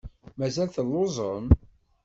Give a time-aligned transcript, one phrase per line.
[0.37, 1.45] Mazal telluẓem?